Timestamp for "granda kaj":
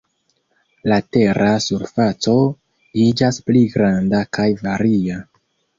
3.77-4.53